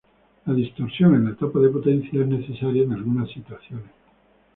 [0.47, 3.91] La distorsión en la etapa de potencia es necesaria en algunas situaciones.